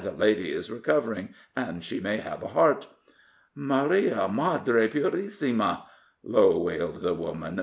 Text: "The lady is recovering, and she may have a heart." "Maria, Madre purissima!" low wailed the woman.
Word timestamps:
"The 0.03 0.09
lady 0.13 0.51
is 0.51 0.71
recovering, 0.71 1.35
and 1.55 1.83
she 1.83 1.99
may 1.99 2.17
have 2.17 2.41
a 2.41 2.47
heart." 2.47 2.87
"Maria, 3.53 4.27
Madre 4.27 4.87
purissima!" 4.87 5.83
low 6.23 6.57
wailed 6.57 7.03
the 7.03 7.13
woman. 7.13 7.59